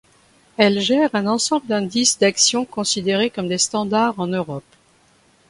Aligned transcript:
Elle 0.57 0.79
gère 0.79 1.11
un 1.13 1.27
ensemble 1.27 1.67
d'indices 1.67 2.17
d'actions 2.17 2.65
considérés 2.65 3.29
comme 3.29 3.47
des 3.47 3.59
standards 3.59 4.19
en 4.19 4.25
Europe. 4.25 4.63